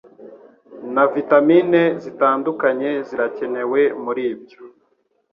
[0.93, 1.69] na vitamin
[2.03, 4.59] zitandukanye zirakenewe Muri byo